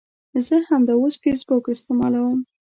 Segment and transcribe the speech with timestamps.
[0.45, 2.37] زه همداوس فیسبوک استعمالوم